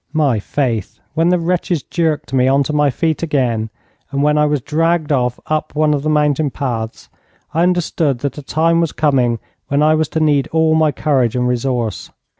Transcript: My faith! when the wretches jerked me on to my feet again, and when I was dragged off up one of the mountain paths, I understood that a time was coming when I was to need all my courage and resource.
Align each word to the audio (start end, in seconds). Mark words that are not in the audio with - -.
My 0.13 0.39
faith! 0.39 0.99
when 1.13 1.29
the 1.29 1.37
wretches 1.37 1.83
jerked 1.83 2.33
me 2.33 2.47
on 2.47 2.63
to 2.63 2.73
my 2.73 2.89
feet 2.89 3.21
again, 3.21 3.69
and 4.09 4.23
when 4.23 4.35
I 4.35 4.47
was 4.47 4.59
dragged 4.63 5.11
off 5.11 5.39
up 5.45 5.75
one 5.75 5.93
of 5.93 6.01
the 6.01 6.09
mountain 6.09 6.49
paths, 6.49 7.07
I 7.53 7.61
understood 7.61 8.17
that 8.21 8.39
a 8.39 8.41
time 8.41 8.81
was 8.81 8.93
coming 8.93 9.37
when 9.67 9.83
I 9.83 9.93
was 9.93 10.09
to 10.17 10.19
need 10.19 10.47
all 10.47 10.73
my 10.73 10.91
courage 10.91 11.35
and 11.35 11.47
resource. 11.47 12.09